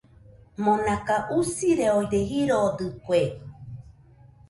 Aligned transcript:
Monaka 0.65 1.15
usireode 1.39 2.17
jirodɨkue. 2.29 3.21